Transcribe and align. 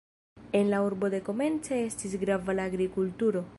En 0.61 0.71
la 0.73 0.79
urbo 0.85 1.11
dekomence 1.17 1.81
estis 1.91 2.17
grava 2.25 2.59
la 2.61 2.69
agrikulturo. 2.73 3.49